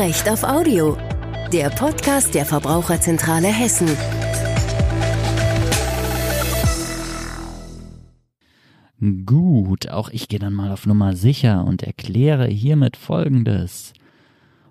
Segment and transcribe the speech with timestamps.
[0.00, 0.96] Recht auf Audio,
[1.52, 3.86] der Podcast der Verbraucherzentrale Hessen.
[9.26, 13.92] Gut, auch ich gehe dann mal auf Nummer sicher und erkläre hiermit Folgendes.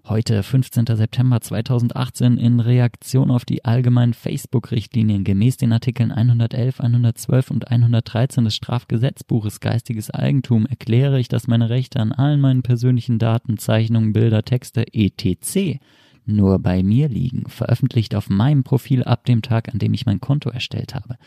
[0.10, 0.88] Heute, 15.
[0.88, 8.44] September 2018, in Reaktion auf die allgemeinen Facebook-Richtlinien gemäß den Artikeln 111, 112 und 113
[8.44, 14.12] des Strafgesetzbuches Geistiges Eigentum erkläre ich, dass meine Rechte an allen meinen persönlichen Daten, Zeichnungen,
[14.12, 15.80] Bilder, Texte etc.
[16.26, 20.20] nur bei mir liegen, veröffentlicht auf meinem Profil ab dem Tag, an dem ich mein
[20.20, 21.18] Konto erstellt habe.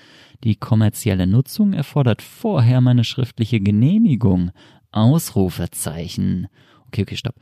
[0.42, 4.50] Die kommerzielle Nutzung erfordert vorher meine schriftliche Genehmigung.
[4.90, 6.48] Ausrufezeichen.
[6.88, 7.36] Okay, okay, stopp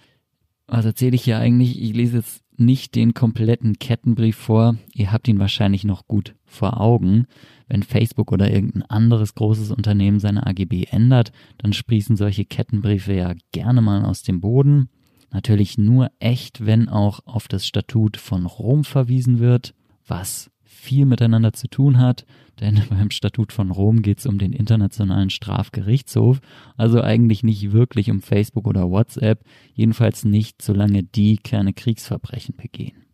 [0.70, 1.82] was erzähle ich hier eigentlich?
[1.82, 4.76] Ich lese jetzt nicht den kompletten Kettenbrief vor.
[4.94, 7.26] Ihr habt ihn wahrscheinlich noch gut vor Augen.
[7.68, 13.34] Wenn Facebook oder irgendein anderes großes Unternehmen seine AGB ändert, dann sprießen solche Kettenbriefe ja
[13.52, 14.88] gerne mal aus dem Boden.
[15.32, 19.74] Natürlich nur echt, wenn auch auf das Statut von Rom verwiesen wird,
[20.06, 22.24] was viel miteinander zu tun hat,
[22.60, 26.40] denn beim Statut von Rom geht es um den Internationalen Strafgerichtshof,
[26.76, 33.04] also eigentlich nicht wirklich um Facebook oder WhatsApp, jedenfalls nicht, solange die keine Kriegsverbrechen begehen.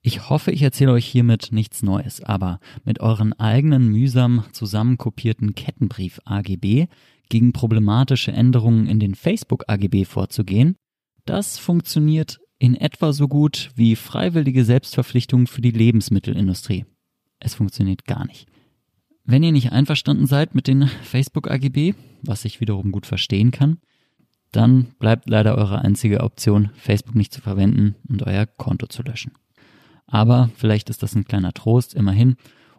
[0.00, 6.20] Ich hoffe, ich erzähle euch hiermit nichts Neues, aber mit euren eigenen mühsam zusammenkopierten Kettenbrief
[6.24, 6.86] AGB
[7.28, 10.76] gegen problematische Änderungen in den Facebook AGB vorzugehen,
[11.26, 16.84] das funktioniert in etwa so gut wie freiwillige Selbstverpflichtungen für die Lebensmittelindustrie.
[17.38, 18.46] Es funktioniert gar nicht.
[19.24, 23.78] Wenn ihr nicht einverstanden seid mit den Facebook AGB, was ich wiederum gut verstehen kann,
[24.52, 29.32] dann bleibt leider eure einzige Option, Facebook nicht zu verwenden und euer Konto zu löschen.
[30.06, 32.36] Aber vielleicht ist das ein kleiner Trost, immerhin.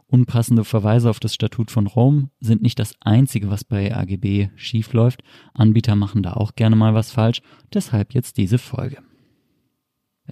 [0.07, 5.21] Unpassende Verweise auf das Statut von Rom sind nicht das einzige, was bei AGB schiefläuft.
[5.53, 8.97] Anbieter machen da auch gerne mal was falsch, deshalb jetzt diese Folge.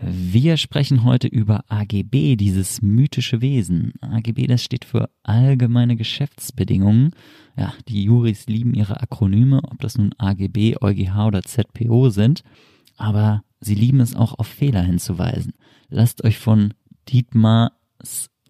[0.01, 3.93] Wir sprechen heute über AGB, dieses mythische Wesen.
[4.01, 7.11] AGB, das steht für allgemeine Geschäftsbedingungen.
[7.57, 12.43] Ja, die Juris lieben ihre Akronyme, ob das nun AGB, EuGH oder ZPO sind.
[12.95, 15.53] Aber sie lieben es auch auf Fehler hinzuweisen.
[15.89, 16.73] Lasst euch von
[17.09, 17.71] Dietmars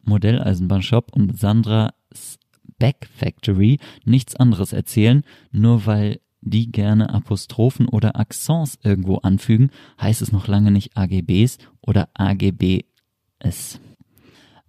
[0.04, 2.40] Modelleisenbahnshop und Sandras
[2.80, 9.72] Back Factory nichts anderes erzählen, nur weil die gerne Apostrophen oder Accents irgendwo anfügen,
[10.02, 13.80] heißt es noch lange nicht AGBs oder AGBs.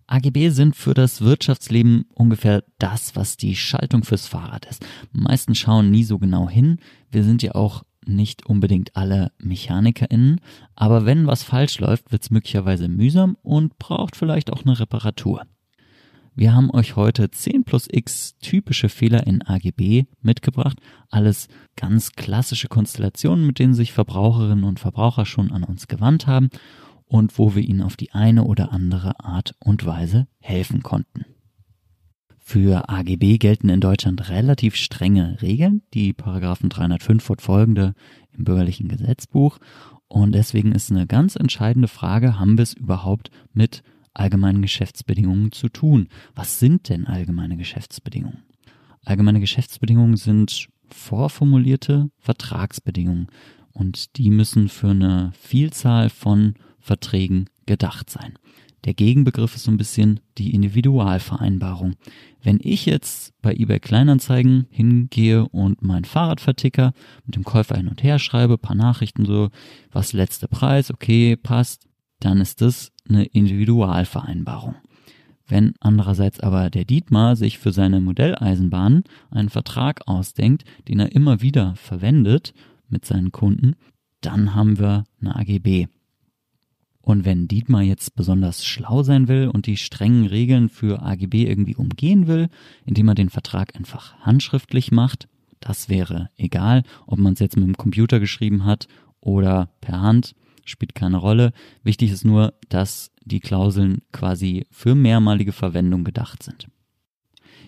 [0.06, 4.84] AGB sind für das Wirtschaftsleben ungefähr das, was die Schaltung fürs Fahrrad ist.
[5.12, 6.78] Meisten schauen nie so genau hin.
[7.10, 10.40] Wir sind ja auch nicht unbedingt alle MechanikerInnen,
[10.74, 15.42] aber wenn was falsch läuft, wird es möglicherweise mühsam und braucht vielleicht auch eine Reparatur.
[16.38, 20.78] Wir haben euch heute 10 plus x typische Fehler in AGB mitgebracht.
[21.10, 26.50] Alles ganz klassische Konstellationen, mit denen sich Verbraucherinnen und Verbraucher schon an uns gewandt haben
[27.06, 31.24] und wo wir ihnen auf die eine oder andere Art und Weise helfen konnten.
[32.38, 37.94] Für AGB gelten in Deutschland relativ strenge Regeln, die Paragraphen 305 fortfolgende
[38.30, 39.58] im bürgerlichen Gesetzbuch.
[40.06, 43.82] Und deswegen ist eine ganz entscheidende Frage, haben wir es überhaupt mit
[44.18, 46.08] allgemeinen Geschäftsbedingungen zu tun.
[46.34, 48.42] Was sind denn allgemeine Geschäftsbedingungen?
[49.04, 53.28] Allgemeine Geschäftsbedingungen sind vorformulierte Vertragsbedingungen
[53.72, 58.38] und die müssen für eine Vielzahl von Verträgen gedacht sein.
[58.84, 61.94] Der Gegenbegriff ist so ein bisschen die Individualvereinbarung.
[62.42, 66.92] Wenn ich jetzt bei eBay Kleinanzeigen hingehe und mein Fahrrad verticker,
[67.26, 69.50] mit dem Käufer hin und her schreibe, paar Nachrichten so,
[69.90, 71.87] was letzter Preis, okay, passt,
[72.20, 74.76] dann ist das eine Individualvereinbarung.
[75.46, 81.40] Wenn andererseits aber der Dietmar sich für seine Modelleisenbahn einen Vertrag ausdenkt, den er immer
[81.40, 82.52] wieder verwendet
[82.88, 83.74] mit seinen Kunden,
[84.20, 85.86] dann haben wir eine AGB.
[87.00, 91.76] Und wenn Dietmar jetzt besonders schlau sein will und die strengen Regeln für AGB irgendwie
[91.76, 92.50] umgehen will,
[92.84, 95.28] indem er den Vertrag einfach handschriftlich macht,
[95.60, 98.88] das wäre egal, ob man es jetzt mit dem Computer geschrieben hat
[99.20, 100.34] oder per Hand,
[100.68, 101.52] spielt keine Rolle.
[101.82, 106.68] Wichtig ist nur, dass die Klauseln quasi für mehrmalige Verwendung gedacht sind.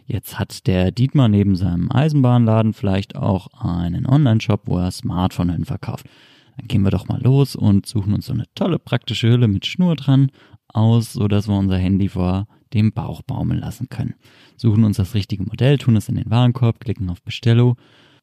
[0.07, 6.07] Jetzt hat der Dietmar neben seinem Eisenbahnladen vielleicht auch einen Online-Shop, wo er Smartphone verkauft.
[6.57, 9.67] Dann gehen wir doch mal los und suchen uns so eine tolle praktische Hülle mit
[9.67, 10.31] Schnur dran
[10.69, 14.15] aus, so dass wir unser Handy vor dem Bauch baumeln lassen können.
[14.57, 17.77] Suchen uns das richtige Modell, tun es in den Warenkorb, klicken auf Bestellung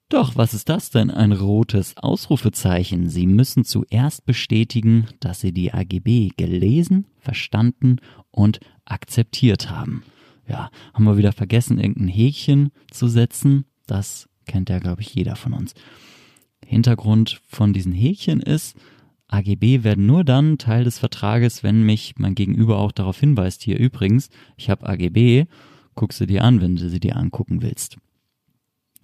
[0.09, 1.12] doch, was ist das denn?
[1.12, 3.09] Ein rotes Ausrufezeichen.
[3.09, 7.98] Sie müssen zuerst bestätigen, dass Sie die AGB gelesen, verstanden
[8.31, 10.04] und akzeptiert haben.
[10.48, 13.65] Ja, haben wir wieder vergessen, irgendein Häkchen zu setzen.
[13.86, 15.74] Das kennt ja, glaube ich, jeder von uns.
[16.65, 18.77] Hintergrund von diesen Häkchen ist,
[19.27, 23.77] AGB werden nur dann Teil des Vertrages, wenn mich mein Gegenüber auch darauf hinweist, hier
[23.77, 25.45] übrigens, ich habe AGB,
[25.95, 27.98] guck sie dir an, wenn du sie dir angucken willst.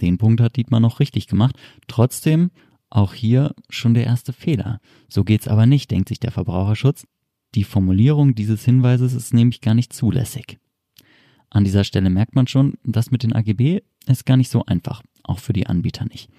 [0.03, 1.55] Den Punkt hat Dietmar noch richtig gemacht.
[1.88, 2.51] Trotzdem
[2.89, 4.81] auch hier schon der erste Fehler.
[5.07, 7.07] So geht's aber nicht, denkt sich der Verbraucherschutz.
[7.55, 10.59] Die Formulierung dieses Hinweises ist nämlich gar nicht zulässig.
[11.50, 15.03] An dieser Stelle merkt man schon, das mit den AGB ist gar nicht so einfach,
[15.23, 16.29] auch für die Anbieter nicht.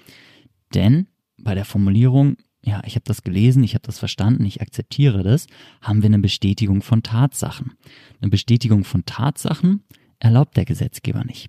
[0.75, 1.07] Denn
[1.39, 5.47] bei der Formulierung, ja, ich habe das gelesen, ich habe das verstanden, ich akzeptiere das,
[5.81, 7.73] haben wir eine Bestätigung von Tatsachen.
[8.21, 9.85] Eine Bestätigung von Tatsachen
[10.19, 11.49] erlaubt der Gesetzgeber nicht.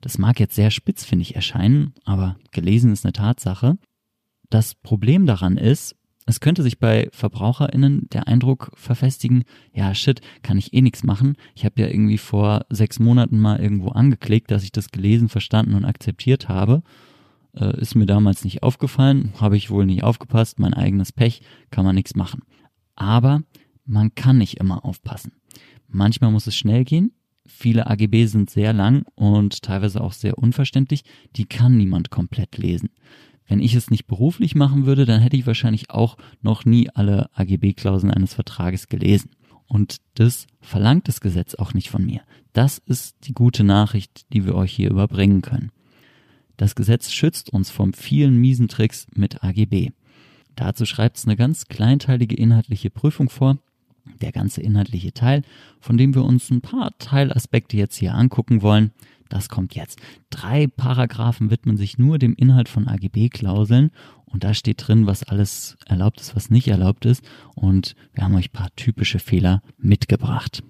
[0.00, 3.78] Das mag jetzt sehr spitzfindig erscheinen, aber gelesen ist eine Tatsache.
[4.50, 10.56] Das Problem daran ist, es könnte sich bei VerbraucherInnen der Eindruck verfestigen, ja shit, kann
[10.56, 11.36] ich eh nichts machen.
[11.54, 15.74] Ich habe ja irgendwie vor sechs Monaten mal irgendwo angeklickt, dass ich das gelesen, verstanden
[15.74, 16.82] und akzeptiert habe.
[17.54, 21.84] Äh, ist mir damals nicht aufgefallen, habe ich wohl nicht aufgepasst, mein eigenes Pech, kann
[21.84, 22.42] man nichts machen.
[22.94, 23.42] Aber
[23.84, 25.32] man kann nicht immer aufpassen.
[25.88, 27.12] Manchmal muss es schnell gehen.
[27.46, 31.02] Viele AGB sind sehr lang und teilweise auch sehr unverständlich.
[31.36, 32.90] Die kann niemand komplett lesen.
[33.46, 37.28] Wenn ich es nicht beruflich machen würde, dann hätte ich wahrscheinlich auch noch nie alle
[37.34, 39.30] AGB-Klauseln eines Vertrages gelesen.
[39.66, 42.20] Und das verlangt das Gesetz auch nicht von mir.
[42.52, 45.72] Das ist die gute Nachricht, die wir euch hier überbringen können.
[46.56, 49.90] Das Gesetz schützt uns vom vielen miesen Tricks mit AGB.
[50.54, 53.58] Dazu schreibt es eine ganz kleinteilige inhaltliche Prüfung vor.
[54.20, 55.42] Der ganze inhaltliche Teil,
[55.80, 58.92] von dem wir uns ein paar Teilaspekte jetzt hier angucken wollen,
[59.28, 59.98] das kommt jetzt.
[60.28, 63.90] Drei Paragraphen widmen sich nur dem Inhalt von AGB-Klauseln
[64.26, 68.34] und da steht drin, was alles erlaubt ist, was nicht erlaubt ist und wir haben
[68.34, 70.62] euch ein paar typische Fehler mitgebracht.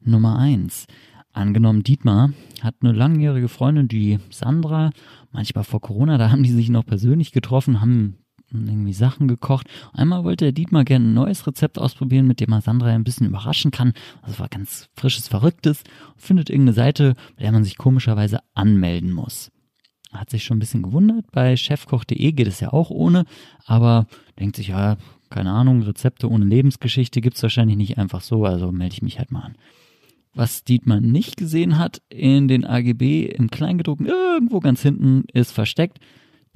[0.00, 0.86] Nummer eins.
[1.32, 2.32] Angenommen, Dietmar
[2.62, 4.90] hat eine langjährige Freundin, die Sandra,
[5.30, 8.18] manchmal vor Corona, da haben die sich noch persönlich getroffen, haben
[8.50, 9.68] irgendwie Sachen gekocht.
[9.92, 13.26] Einmal wollte der Dietmar gerne ein neues Rezept ausprobieren, mit dem er Sandra ein bisschen
[13.26, 13.92] überraschen kann.
[14.24, 15.84] Das war ganz frisches, verrücktes.
[16.16, 19.50] Findet irgendeine Seite, bei der man sich komischerweise anmelden muss.
[20.12, 21.30] Hat sich schon ein bisschen gewundert.
[21.32, 23.24] Bei chefkoch.de geht es ja auch ohne,
[23.66, 24.06] aber
[24.38, 24.96] denkt sich, ja,
[25.28, 29.30] keine Ahnung, Rezepte ohne Lebensgeschichte gibt's wahrscheinlich nicht einfach so, also melde ich mich halt
[29.30, 29.56] mal an.
[30.34, 35.98] Was Dietmar nicht gesehen hat in den AGB im Kleingedruckten, irgendwo ganz hinten ist versteckt,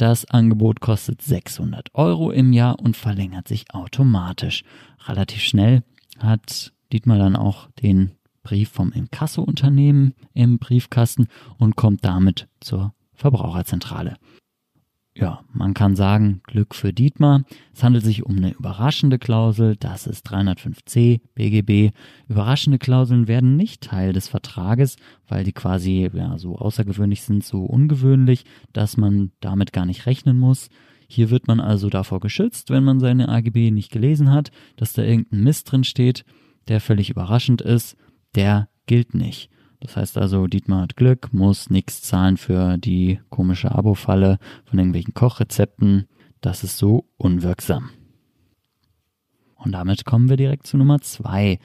[0.02, 4.64] das Angebot kostet 600 Euro im Jahr und verlängert sich automatisch.
[5.06, 5.84] Relativ schnell
[6.18, 8.10] hat Dietmar dann auch den
[8.42, 14.16] Brief vom Inkasso-Unternehmen im Briefkasten und kommt damit zur Verbraucherzentrale.
[15.14, 17.44] Ja, man kann sagen, Glück für Dietmar.
[17.74, 21.94] Es handelt sich um eine überraschende Klausel, das ist 305c BGB.
[22.28, 24.96] Überraschende Klauseln werden nicht Teil des Vertrages,
[25.28, 30.38] weil die quasi ja, so außergewöhnlich sind, so ungewöhnlich, dass man damit gar nicht rechnen
[30.38, 30.70] muss.
[31.08, 35.02] Hier wird man also davor geschützt, wenn man seine AGB nicht gelesen hat, dass da
[35.02, 36.24] irgendein Mist drin steht,
[36.68, 37.98] der völlig überraschend ist,
[38.34, 39.50] der gilt nicht.
[39.82, 45.12] Das heißt also, Dietmar hat Glück, muss nichts zahlen für die komische Abo-Falle von irgendwelchen
[45.12, 46.06] Kochrezepten.
[46.40, 47.90] Das ist so unwirksam.
[49.56, 51.58] Und damit kommen wir direkt zu Nummer zwei.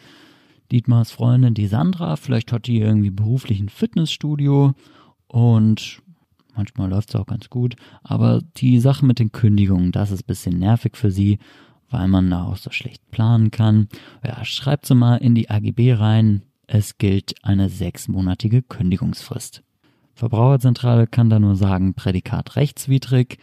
[0.71, 4.73] Dietmars Freundin, die Sandra, vielleicht hat die irgendwie beruflich ein Fitnessstudio
[5.27, 6.01] und
[6.55, 10.27] manchmal läuft es auch ganz gut, aber die Sache mit den Kündigungen, das ist ein
[10.27, 11.37] bisschen nervig für sie,
[11.89, 13.87] weil man da auch so schlecht planen kann.
[14.25, 19.63] Ja, schreibt sie mal in die AGB rein, es gilt eine sechsmonatige Kündigungsfrist.
[20.15, 23.37] Verbraucherzentrale kann da nur sagen, Prädikat rechtswidrig.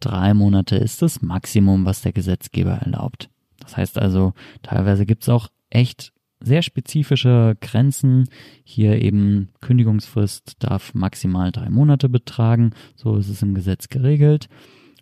[0.00, 3.28] Drei Monate ist das Maximum, was der Gesetzgeber erlaubt.
[3.58, 4.32] Das heißt also,
[4.62, 8.28] teilweise gibt's auch echt sehr spezifische Grenzen.
[8.64, 12.70] Hier eben Kündigungsfrist darf maximal drei Monate betragen.
[12.96, 14.48] So ist es im Gesetz geregelt.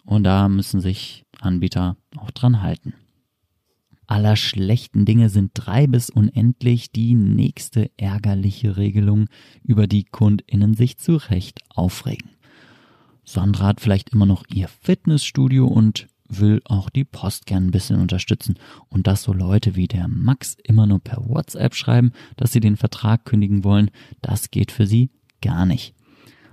[0.04, 2.94] Und da müssen sich Anbieter auch dran halten
[4.08, 9.26] aller schlechten Dinge sind drei bis unendlich die nächste ärgerliche Regelung,
[9.62, 12.30] über die KundInnen sich zu Recht aufregen.
[13.24, 18.00] Sandra hat vielleicht immer noch ihr Fitnessstudio und will auch die Post gern ein bisschen
[18.00, 18.58] unterstützen.
[18.88, 22.76] Und dass so Leute wie der Max immer nur per WhatsApp schreiben, dass sie den
[22.76, 23.90] Vertrag kündigen wollen,
[24.22, 25.10] das geht für sie
[25.42, 25.94] gar nicht.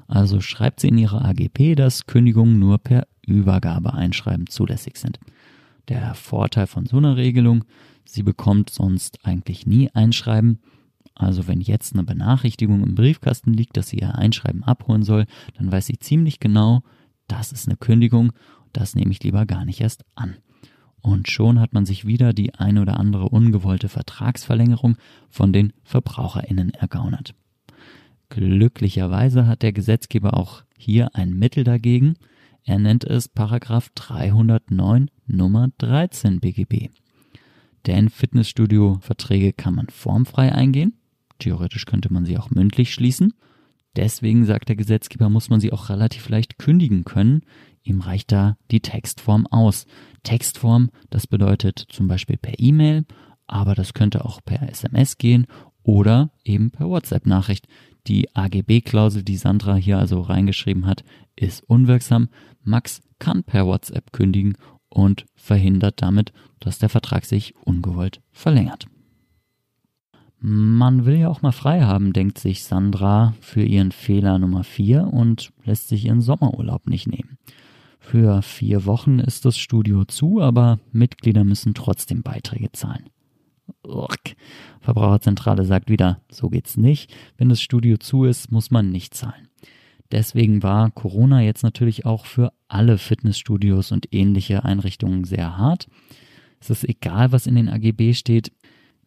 [0.07, 5.19] Also schreibt sie in ihre AGP, dass Kündigungen nur per Übergabeeinschreiben zulässig sind.
[5.87, 7.63] Der Vorteil von so einer Regelung,
[8.05, 10.59] sie bekommt sonst eigentlich nie Einschreiben.
[11.13, 15.25] Also wenn jetzt eine Benachrichtigung im Briefkasten liegt, dass sie ihr Einschreiben abholen soll,
[15.57, 16.81] dann weiß sie ziemlich genau,
[17.27, 18.33] das ist eine Kündigung,
[18.73, 20.35] das nehme ich lieber gar nicht erst an.
[21.01, 24.97] Und schon hat man sich wieder die ein oder andere ungewollte Vertragsverlängerung
[25.29, 27.35] von den VerbraucherInnen ergaunert.
[28.29, 32.15] Glücklicherweise hat der Gesetzgeber auch hier ein Mittel dagegen.
[32.63, 36.89] Er nennt es Paragraph 309 Nummer 13 BGB.
[37.85, 40.93] Denn Fitnessstudio-Verträge kann man formfrei eingehen.
[41.39, 43.33] Theoretisch könnte man sie auch mündlich schließen.
[43.95, 47.43] Deswegen sagt der Gesetzgeber, muss man sie auch relativ leicht kündigen können.
[47.83, 49.85] Ihm reicht da die Textform aus.
[50.23, 53.05] Textform, das bedeutet zum Beispiel per E-Mail,
[53.47, 55.45] aber das könnte auch per SMS gehen
[55.83, 57.67] oder eben per WhatsApp-Nachricht.
[58.07, 61.03] Die AGB-Klausel, die Sandra hier also reingeschrieben hat,
[61.35, 62.29] ist unwirksam.
[62.63, 64.57] Max kann per WhatsApp kündigen
[64.89, 68.87] und verhindert damit, dass der Vertrag sich ungewollt verlängert.
[70.39, 75.07] Man will ja auch mal frei haben, denkt sich Sandra für ihren Fehler Nummer 4
[75.07, 77.37] und lässt sich ihren Sommerurlaub nicht nehmen.
[77.99, 83.09] Für vier Wochen ist das Studio zu, aber Mitglieder müssen trotzdem Beiträge zahlen.
[83.83, 84.35] Urk.
[84.81, 87.11] Verbraucherzentrale sagt wieder, so geht's nicht.
[87.37, 89.47] Wenn das Studio zu ist, muss man nicht zahlen.
[90.11, 95.87] Deswegen war Corona jetzt natürlich auch für alle Fitnessstudios und ähnliche Einrichtungen sehr hart.
[96.59, 98.51] Es ist egal, was in den AGB steht.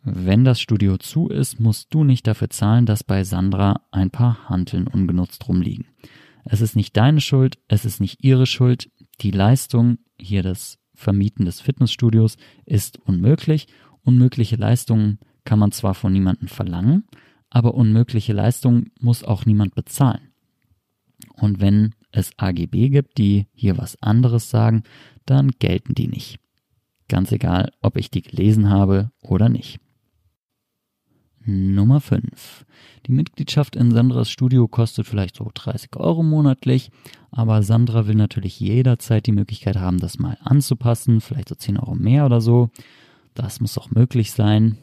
[0.03, 4.49] Wenn das Studio zu ist, musst du nicht dafür zahlen, dass bei Sandra ein paar
[4.49, 5.87] Hanteln ungenutzt rumliegen.
[6.45, 8.91] Es ist nicht deine Schuld, es ist nicht ihre Schuld.
[9.21, 13.67] Die Leistung, hier das Vermieten des Fitnessstudios, ist unmöglich.
[14.03, 17.05] Unmögliche Leistungen kann man zwar von niemandem verlangen,
[17.51, 20.28] aber unmögliche Leistungen muss auch niemand bezahlen.
[21.35, 24.83] Und wenn es AGB gibt, die hier was anderes sagen,
[25.27, 26.39] dann gelten die nicht.
[27.09, 29.81] Ganz egal, ob ich die gelesen habe oder nicht.
[31.51, 32.67] Nummer 5.
[33.07, 36.91] Die Mitgliedschaft in Sandras Studio kostet vielleicht so 30 Euro monatlich,
[37.31, 41.95] aber Sandra will natürlich jederzeit die Möglichkeit haben, das mal anzupassen, vielleicht so 10 Euro
[41.95, 42.69] mehr oder so.
[43.33, 44.77] Das muss auch möglich sein.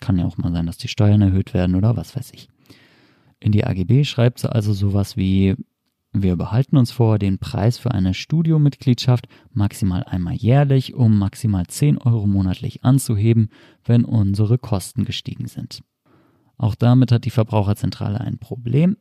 [0.00, 2.48] Kann ja auch mal sein, dass die Steuern erhöht werden oder was weiß ich.
[3.40, 5.56] In die AGB schreibt sie also sowas wie,
[6.12, 11.98] wir behalten uns vor, den Preis für eine Studiomitgliedschaft maximal einmal jährlich um maximal 10
[11.98, 13.50] Euro monatlich anzuheben,
[13.84, 15.82] wenn unsere Kosten gestiegen sind.
[16.56, 18.96] Auch damit hat die Verbraucherzentrale ein Problem.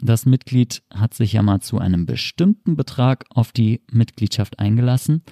[0.00, 5.22] Das Mitglied hat sich ja mal zu einem bestimmten Betrag auf die Mitgliedschaft eingelassen.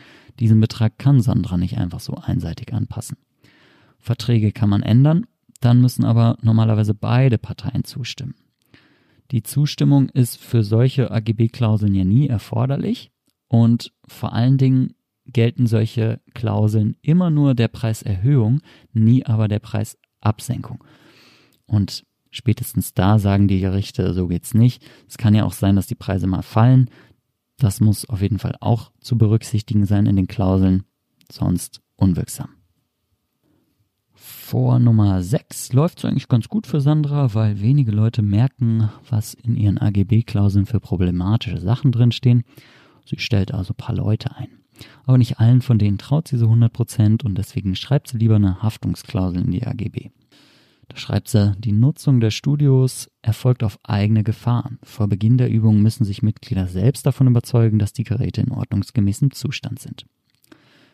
[0.40, 3.16] Diesen Betrag kann Sandra nicht einfach so einseitig anpassen.
[3.98, 5.26] Verträge kann man ändern,
[5.60, 8.34] dann müssen aber normalerweise beide Parteien zustimmen.
[9.30, 13.10] Die Zustimmung ist für solche AGB-Klauseln ja nie erforderlich
[13.48, 14.94] und vor allen Dingen
[15.26, 18.60] gelten solche Klauseln immer nur der Preiserhöhung,
[18.92, 20.84] nie aber der Preisabsenkung.
[21.66, 24.84] Und spätestens da sagen die Gerichte, so geht's nicht.
[25.08, 26.90] Es kann ja auch sein, dass die Preise mal fallen.
[27.58, 30.84] Das muss auf jeden Fall auch zu berücksichtigen sein in den Klauseln,
[31.30, 32.55] sonst unwirksam.
[34.48, 39.34] Vor Nummer 6 läuft es eigentlich ganz gut für Sandra, weil wenige Leute merken, was
[39.34, 42.44] in ihren AGB-Klauseln für problematische Sachen drinstehen.
[43.04, 44.46] Sie stellt also ein paar Leute ein.
[45.04, 48.62] Aber nicht allen von denen traut sie so 100% und deswegen schreibt sie lieber eine
[48.62, 50.10] Haftungsklausel in die AGB.
[50.86, 54.70] Da schreibt sie, die Nutzung der Studios erfolgt auf eigene Gefahr.
[54.84, 59.32] Vor Beginn der Übung müssen sich Mitglieder selbst davon überzeugen, dass die Geräte in ordnungsgemäßem
[59.32, 60.06] Zustand sind.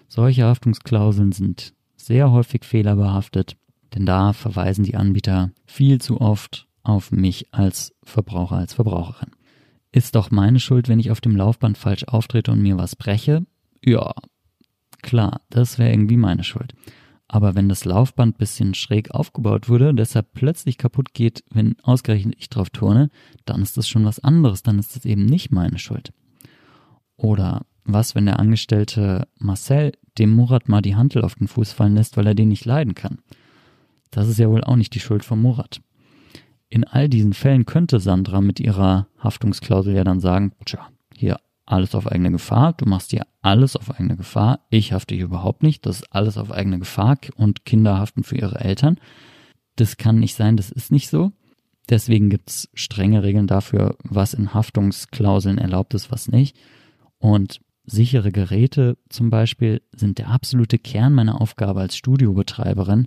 [0.09, 3.57] Solche Haftungsklauseln sind sehr häufig fehlerbehaftet,
[3.95, 9.31] denn da verweisen die Anbieter viel zu oft auf mich als Verbraucher, als Verbraucherin.
[9.93, 13.47] Ist doch meine Schuld, wenn ich auf dem Laufband falsch auftrete und mir was breche?
[13.85, 14.13] Ja,
[15.03, 16.73] klar, das wäre irgendwie meine Schuld.
[17.29, 22.51] Aber wenn das Laufband bisschen schräg aufgebaut wurde, deshalb plötzlich kaputt geht, wenn ausgerechnet ich
[22.51, 23.11] drauf turne,
[23.45, 26.13] dann ist das schon was anderes, dann ist das eben nicht meine Schuld.
[27.17, 31.95] Oder was, wenn der Angestellte Marcel dem Murat mal die Hantel auf den Fuß fallen
[31.95, 33.19] lässt, weil er den nicht leiden kann?
[34.11, 35.81] Das ist ja wohl auch nicht die Schuld von Murat.
[36.69, 41.95] In all diesen Fällen könnte Sandra mit ihrer Haftungsklausel ja dann sagen, tja, hier alles
[41.95, 45.87] auf eigene Gefahr, du machst dir alles auf eigene Gefahr, ich hafte hier überhaupt nicht,
[45.87, 48.99] das ist alles auf eigene Gefahr und Kinder haften für ihre Eltern.
[49.77, 51.33] Das kann nicht sein, das ist nicht so.
[51.89, 56.57] Deswegen gibt's strenge Regeln dafür, was in Haftungsklauseln erlaubt ist, was nicht.
[57.19, 63.07] Und sichere Geräte zum Beispiel sind der absolute Kern meiner Aufgabe als Studiobetreiberin.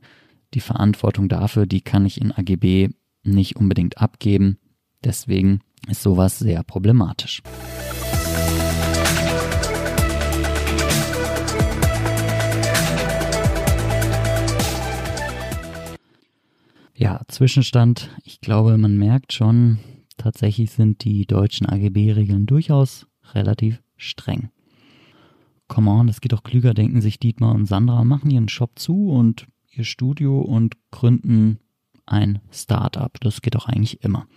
[0.54, 2.90] Die Verantwortung dafür, die kann ich in AGB
[3.24, 4.58] nicht unbedingt abgeben.
[5.04, 7.42] Deswegen ist sowas sehr problematisch.
[16.98, 18.10] Ja, Zwischenstand.
[18.24, 19.80] Ich glaube, man merkt schon,
[20.16, 24.50] tatsächlich sind die deutschen AGB-Regeln durchaus relativ streng.
[25.68, 29.10] Come on, das geht doch klüger, denken sich Dietmar und Sandra, machen ihren Shop zu
[29.10, 31.60] und ihr Studio und gründen
[32.06, 33.12] ein Startup.
[33.22, 34.28] Das geht doch eigentlich immer.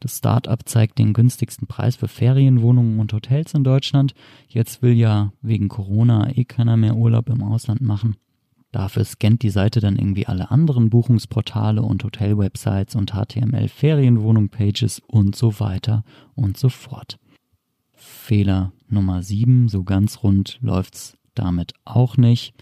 [0.00, 4.14] Das Startup zeigt den günstigsten Preis für Ferienwohnungen und Hotels in Deutschland.
[4.46, 8.16] Jetzt will ja wegen Corona eh keiner mehr Urlaub im Ausland machen.
[8.70, 15.58] Dafür scannt die Seite dann irgendwie alle anderen Buchungsportale und Hotelwebsites und HTML-Ferienwohnung-Pages und so
[15.58, 16.04] weiter
[16.34, 17.18] und so fort.
[18.08, 22.54] Fehler Nummer 7, so ganz rund läuft's damit auch nicht.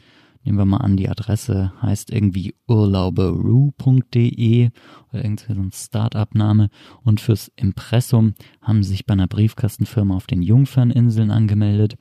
[0.45, 4.71] Nehmen wir mal an, die Adresse heißt irgendwie urlauberu.de
[5.11, 6.71] oder irgendwie so ein Start-up-Name
[7.03, 11.97] und fürs Impressum haben sie sich bei einer Briefkastenfirma auf den Jungferninseln angemeldet.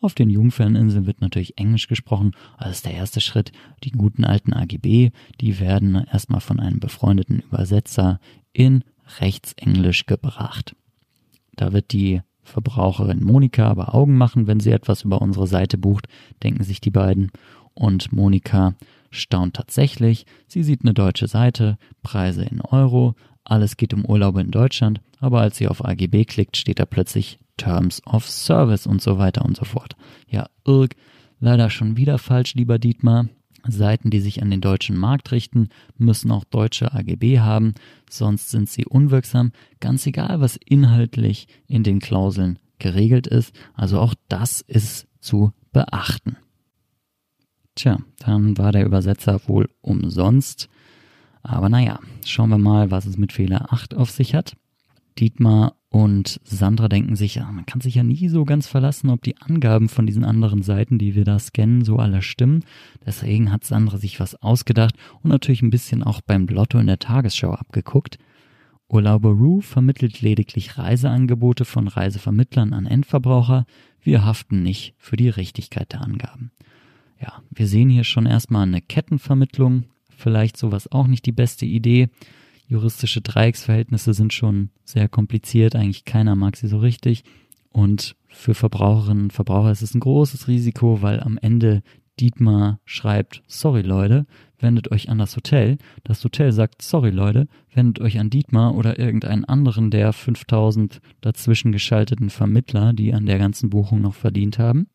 [0.00, 3.52] Auf den Jungferninseln wird natürlich Englisch gesprochen, also ist der erste Schritt.
[3.84, 5.10] Die guten alten AGB,
[5.42, 8.18] die werden erstmal von einem befreundeten Übersetzer
[8.54, 8.82] in
[9.18, 10.74] Rechtsenglisch gebracht.
[11.54, 16.06] Da wird die Verbraucherin Monika aber Augen machen, wenn sie etwas über unsere Seite bucht,
[16.42, 17.30] denken sich die beiden.
[17.74, 18.74] Und Monika
[19.10, 20.26] staunt tatsächlich.
[20.46, 23.14] Sie sieht eine deutsche Seite, Preise in Euro,
[23.44, 27.38] alles geht um Urlaube in Deutschland, aber als sie auf AGB klickt, steht da plötzlich
[27.56, 29.96] Terms of Service und so weiter und so fort.
[30.28, 30.94] Ja, irg,
[31.40, 33.26] leider schon wieder falsch, lieber Dietmar.
[33.66, 37.74] Seiten, die sich an den deutschen Markt richten, müssen auch deutsche AGB haben,
[38.08, 43.54] sonst sind sie unwirksam, ganz egal, was inhaltlich in den Klauseln geregelt ist.
[43.74, 46.36] Also auch das ist zu beachten.
[47.74, 50.68] Tja, dann war der Übersetzer wohl umsonst.
[51.42, 54.56] Aber naja, schauen wir mal, was es mit Fehler 8 auf sich hat.
[55.18, 59.22] Dietmar und Sandra denken sich, ja, man kann sich ja nie so ganz verlassen, ob
[59.22, 62.64] die Angaben von diesen anderen Seiten, die wir da scannen, so alle stimmen.
[63.04, 67.00] Deswegen hat Sandra sich was ausgedacht und natürlich ein bisschen auch beim Lotto in der
[67.00, 68.18] Tagesschau abgeguckt.
[68.88, 73.66] Urlauberoo vermittelt lediglich Reiseangebote von Reisevermittlern an Endverbraucher.
[74.00, 76.52] Wir haften nicht für die Richtigkeit der Angaben.
[77.20, 79.84] Ja, wir sehen hier schon erstmal eine Kettenvermittlung.
[80.08, 82.10] Vielleicht sowas auch nicht die beste Idee.
[82.70, 85.74] Juristische Dreiecksverhältnisse sind schon sehr kompliziert.
[85.74, 87.24] Eigentlich keiner mag sie so richtig.
[87.68, 91.82] Und für Verbraucherinnen und Verbraucher ist es ein großes Risiko, weil am Ende
[92.20, 94.24] Dietmar schreibt, sorry Leute,
[94.60, 95.78] wendet euch an das Hotel.
[96.04, 101.72] Das Hotel sagt, sorry Leute, wendet euch an Dietmar oder irgendeinen anderen der 5000 dazwischen
[101.72, 104.86] geschalteten Vermittler, die an der ganzen Buchung noch verdient haben.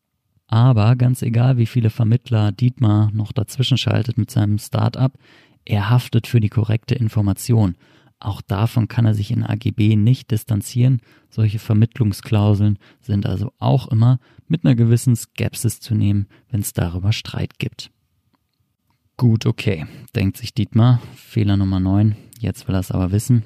[0.46, 5.18] Aber ganz egal, wie viele Vermittler Dietmar noch dazwischen schaltet mit seinem Start-up,
[5.66, 7.76] er haftet für die korrekte Information.
[8.18, 11.02] Auch davon kann er sich in AGB nicht distanzieren.
[11.28, 17.12] Solche Vermittlungsklauseln sind also auch immer mit einer gewissen Skepsis zu nehmen, wenn es darüber
[17.12, 17.90] Streit gibt.
[19.18, 21.02] Gut, okay, denkt sich Dietmar.
[21.14, 22.16] Fehler Nummer 9.
[22.38, 23.44] Jetzt will er es aber wissen.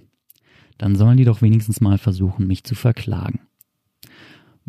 [0.79, 3.41] Dann sollen die doch wenigstens mal versuchen, mich zu verklagen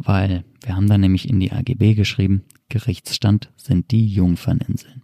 [0.06, 5.04] weil wir haben da nämlich in die AGB geschrieben, Gerichtsstand sind die Jungferninseln.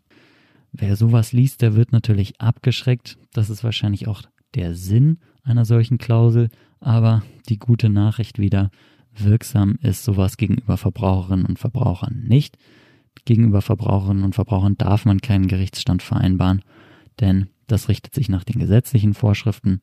[0.80, 3.18] Wer sowas liest, der wird natürlich abgeschreckt.
[3.34, 4.22] Das ist wahrscheinlich auch
[4.54, 8.70] der Sinn einer solchen Klausel, aber die gute Nachricht wieder,
[9.16, 12.58] wirksam ist sowas gegenüber Verbraucherinnen und Verbrauchern nicht.
[13.26, 16.62] Gegenüber Verbraucherinnen und Verbrauchern darf man keinen Gerichtsstand vereinbaren,
[17.20, 19.82] denn das richtet sich nach den gesetzlichen Vorschriften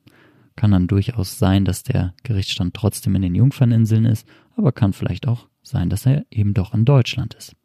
[0.56, 4.26] kann dann durchaus sein, dass der Gerichtsstand trotzdem in den Jungferninseln ist,
[4.56, 7.56] aber kann vielleicht auch sein, dass er eben doch in Deutschland ist.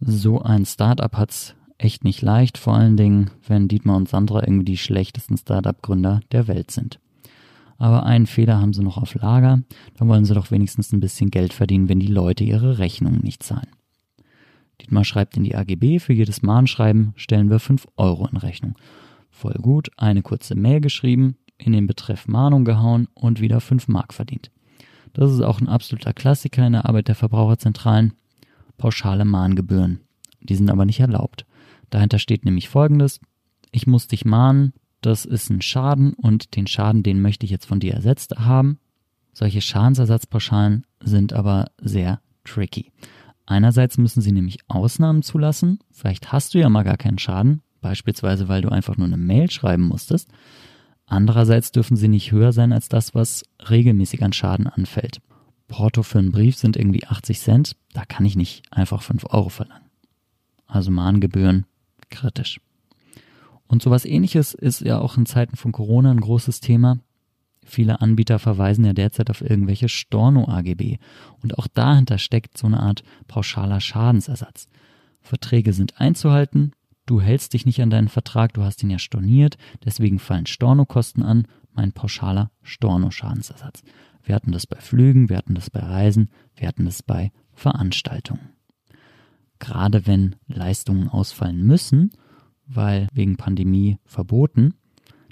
[0.00, 4.64] So ein Startup hat's echt nicht leicht, vor allen Dingen, wenn Dietmar und Sandra irgendwie
[4.64, 6.98] die schlechtesten Startup-Gründer der Welt sind.
[7.78, 9.60] Aber einen Fehler haben sie noch auf Lager,
[9.96, 13.42] da wollen sie doch wenigstens ein bisschen Geld verdienen, wenn die Leute ihre Rechnungen nicht
[13.42, 13.68] zahlen.
[14.80, 18.74] Dietmar schreibt in die AGB, für jedes Mahnschreiben stellen wir 5 Euro in Rechnung.
[19.30, 24.14] Voll gut, eine kurze Mail geschrieben, in den Betreff Mahnung gehauen und wieder 5 Mark
[24.14, 24.50] verdient.
[25.12, 28.12] Das ist auch ein absoluter Klassiker in der Arbeit der Verbraucherzentralen.
[28.76, 30.00] Pauschale Mahngebühren.
[30.40, 31.44] Die sind aber nicht erlaubt.
[31.90, 33.20] Dahinter steht nämlich folgendes.
[33.70, 37.66] Ich muss dich mahnen, das ist ein Schaden und den Schaden, den möchte ich jetzt
[37.66, 38.78] von dir ersetzt haben.
[39.32, 42.90] Solche Schadensersatzpauschalen sind aber sehr tricky.
[43.46, 45.78] Einerseits müssen sie nämlich Ausnahmen zulassen.
[45.90, 49.50] Vielleicht hast du ja mal gar keinen Schaden, beispielsweise weil du einfach nur eine Mail
[49.50, 50.28] schreiben musstest.
[51.06, 55.22] Andererseits dürfen sie nicht höher sein als das, was regelmäßig an Schaden anfällt.
[55.68, 59.48] Porto für einen Brief sind irgendwie 80 Cent, da kann ich nicht einfach 5 Euro
[59.48, 59.88] verlangen.
[60.66, 61.64] Also Mahngebühren
[62.10, 62.60] kritisch.
[63.66, 66.98] Und sowas ähnliches ist ja auch in Zeiten von Corona ein großes Thema.
[67.64, 70.98] Viele Anbieter verweisen ja derzeit auf irgendwelche Storno-AGB.
[71.42, 74.68] Und auch dahinter steckt so eine Art pauschaler Schadensersatz.
[75.20, 76.72] Verträge sind einzuhalten,
[77.08, 81.22] Du hältst dich nicht an deinen Vertrag, du hast ihn ja storniert, deswegen fallen Stornokosten
[81.22, 83.82] an, mein pauschaler Storno-Schadensersatz.
[84.22, 88.50] Wir hatten das bei Flügen, wir hatten das bei Reisen, wir hatten das bei Veranstaltungen.
[89.58, 92.10] Gerade wenn Leistungen ausfallen müssen,
[92.66, 94.74] weil wegen Pandemie verboten,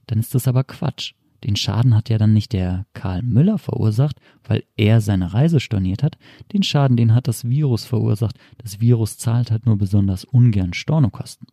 [0.06, 1.12] dann ist das aber Quatsch.
[1.44, 6.02] Den Schaden hat ja dann nicht der Karl Müller verursacht, weil er seine Reise storniert
[6.02, 6.18] hat.
[6.52, 8.36] Den Schaden, den hat das Virus verursacht.
[8.58, 11.46] Das Virus zahlt halt nur besonders ungern Stornokosten.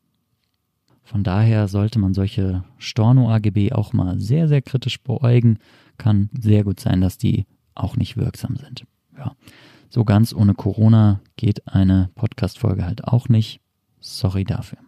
[1.04, 5.60] Von daher sollte man solche Storno-AGB auch mal sehr, sehr kritisch beäugen.
[5.98, 8.86] Kann sehr gut sein, dass die auch nicht wirksam sind.
[9.18, 9.36] Ja.
[9.94, 13.62] So ganz ohne Corona geht eine Podcast-Folge halt auch nicht.
[14.00, 14.80] Sorry dafür.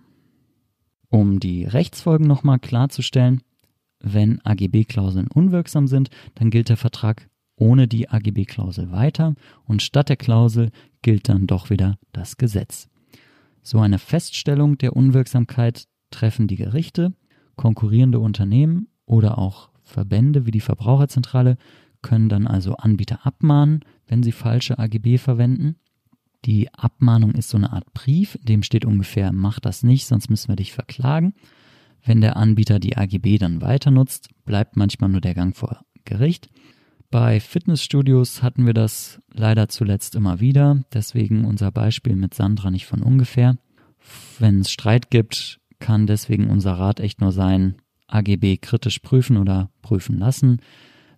[1.09, 3.43] Um die Rechtsfolgen nochmal klarzustellen,
[3.99, 10.17] wenn AGB-Klauseln unwirksam sind, dann gilt der Vertrag ohne die AGB-Klausel weiter und statt der
[10.17, 10.71] Klausel
[11.03, 12.89] gilt dann doch wieder das Gesetz.
[13.61, 17.13] So eine Feststellung der Unwirksamkeit treffen die Gerichte,
[17.57, 21.57] konkurrierende Unternehmen oder auch Verbände wie die Verbraucherzentrale
[22.05, 25.77] können dann also Anbieter abmahnen, wenn sie falsche AGB verwenden.
[26.45, 30.29] Die Abmahnung ist so eine Art Brief, in dem steht ungefähr, mach das nicht, sonst
[30.29, 31.33] müssen wir dich verklagen.
[32.05, 36.51] Wenn der Anbieter die AGB dann weiter nutzt, bleibt manchmal nur der Gang vor Gericht.
[37.09, 42.85] Bei Fitnessstudios hatten wir das leider zuletzt immer wieder, deswegen unser Beispiel mit Sandra nicht
[42.85, 43.57] von ungefähr.
[44.37, 49.71] Wenn es Streit gibt, kann deswegen unser Rat echt nur sein, AGB kritisch prüfen oder
[49.81, 50.61] prüfen lassen.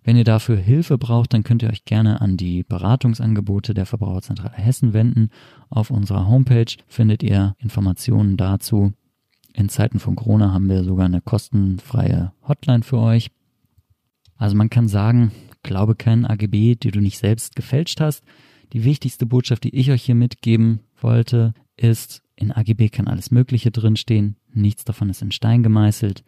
[0.08, 4.56] Wenn ihr dafür Hilfe braucht, dann könnt ihr euch gerne an die Beratungsangebote der Verbraucherzentrale
[4.56, 5.28] Hessen wenden.
[5.68, 8.94] Auf unserer Homepage findet ihr Informationen dazu.
[9.52, 13.30] In Zeiten von Corona haben wir sogar eine kostenfreie Hotline für euch.
[14.36, 15.30] Also man kann sagen,
[15.62, 18.24] glaube keinen AGB, die du nicht selbst gefälscht hast.
[18.72, 23.70] Die wichtigste Botschaft, die ich euch hier mitgeben wollte, ist, in AGB kann alles Mögliche
[23.70, 24.36] drinstehen.
[24.54, 26.24] Nichts davon ist in Stein gemeißelt.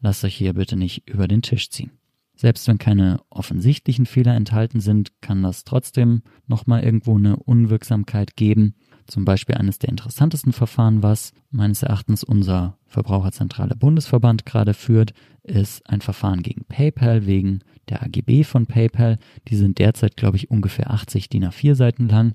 [0.00, 1.90] Lasst euch hier bitte nicht über den Tisch ziehen.
[2.36, 8.74] Selbst wenn keine offensichtlichen Fehler enthalten sind, kann das trotzdem nochmal irgendwo eine Unwirksamkeit geben.
[9.06, 15.88] Zum Beispiel eines der interessantesten Verfahren, was meines Erachtens unser Verbraucherzentrale Bundesverband gerade führt, ist
[15.88, 19.18] ein Verfahren gegen PayPal wegen der AGB von PayPal.
[19.48, 22.34] Die sind derzeit, glaube ich, ungefähr 80 DIN A4 Seiten lang.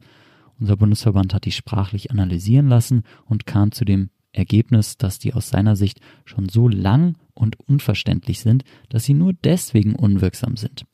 [0.60, 5.50] Unser Bundesverband hat die sprachlich analysieren lassen und kam zu dem Ergebnis, dass die aus
[5.50, 10.86] seiner Sicht schon so lang und unverständlich sind, dass sie nur deswegen unwirksam sind.